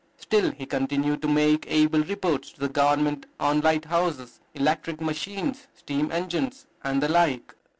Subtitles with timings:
[0.17, 6.11] Still he continued to make able reports to the government on lighthouses, electric machines, steam
[6.11, 7.53] engines, and the like.